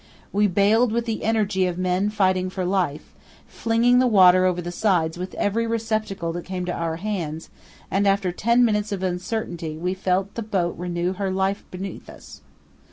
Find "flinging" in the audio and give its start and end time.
3.45-3.99